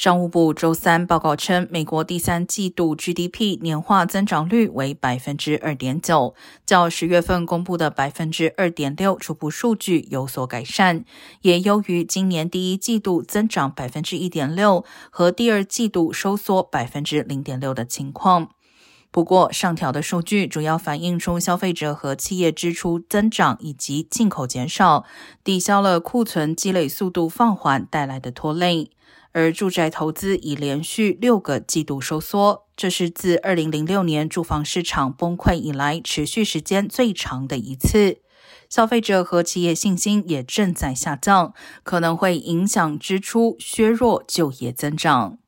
[0.00, 11.04] 商务部周三报告称，美国第三季度 GDP 年化增长率为百分之二点九，较十月份公布的百分之二点六初步数据有所改善，
[11.42, 18.50] 也优于今年第一季度增长百分之一点六和第二季度收缩百分之零点六的情况。
[19.10, 25.04] 不过，上调的数据主要反映出消费者和企业支出增长以及进口减少，
[25.42, 28.90] 抵消了库存积累速度放缓带来的拖累。
[29.32, 38.18] 而住宅投资已连续六个季度收缩，这是自二零零六年住房市场崩溃以来持续时间最长的一次。
[38.68, 45.38] 消费者和企业信心也正在下降，可能会影响支出，削弱就业增长。